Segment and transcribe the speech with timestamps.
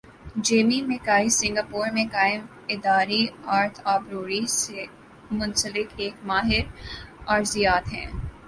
[0.45, 2.41] Jamie مک کائی Singapore میں قائم
[2.73, 3.21] اداری
[3.57, 4.79] ارتھ آبرو یٹری سی
[5.37, 6.63] منسلک ایک ماہر
[7.33, 8.07] ارضیات ہیں۔